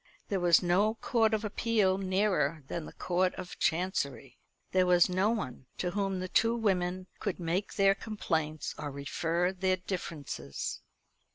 [0.29, 4.39] There was no court of appeal nearer than the Court of Chancery.
[4.71, 9.51] There was no one to whom the two women could make their complaints or refer
[9.53, 10.79] their differences.